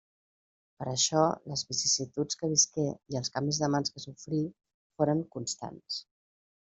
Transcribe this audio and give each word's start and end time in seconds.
Per 0.79 0.85
això, 0.91 1.25
les 1.51 1.63
vicissituds 1.73 2.39
que 2.41 2.49
visqué, 2.55 2.85
i 3.15 3.19
els 3.19 3.31
canvis 3.35 3.59
de 3.65 3.69
mans 3.75 3.93
que 3.97 4.03
sofrí, 4.07 4.41
foren 5.01 5.21
constants. 5.37 6.01